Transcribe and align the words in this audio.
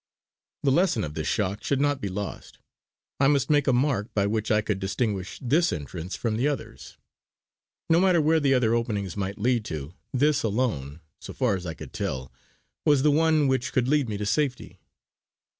The 0.63 0.71
lesson 0.71 1.03
of 1.03 1.13
this 1.13 1.27
shock 1.27 1.63
should 1.63 1.79
not 1.79 2.01
be 2.01 2.09
lost; 2.09 2.57
I 3.19 3.27
must 3.27 3.51
make 3.51 3.67
a 3.67 3.71
mark 3.71 4.11
by 4.15 4.25
which 4.25 4.49
I 4.49 4.61
could 4.61 4.79
distinguish 4.79 5.37
this 5.39 5.71
entrance 5.71 6.15
from 6.15 6.37
the 6.37 6.47
others. 6.47 6.97
No 7.87 7.99
matter 7.99 8.19
where 8.19 8.39
the 8.39 8.55
other 8.55 8.73
openings 8.73 9.15
might 9.15 9.37
lead 9.37 9.63
to, 9.65 9.93
this 10.11 10.41
alone, 10.41 11.01
so 11.19 11.33
far 11.33 11.55
as 11.55 11.67
I 11.67 11.75
could 11.75 11.93
tell, 11.93 12.31
was 12.83 13.03
the 13.03 13.11
one 13.11 13.47
which 13.47 13.73
could 13.73 13.87
lead 13.87 14.09
me 14.09 14.17
to 14.17 14.25
safety. 14.25 14.79